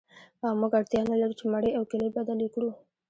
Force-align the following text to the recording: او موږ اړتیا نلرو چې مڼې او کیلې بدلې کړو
او 0.45 0.51
موږ 0.61 0.71
اړتیا 0.79 1.01
نلرو 1.11 1.37
چې 1.39 1.45
مڼې 1.53 1.71
او 1.77 1.83
کیلې 1.91 2.09
بدلې 2.15 2.47
کړو 2.53 2.71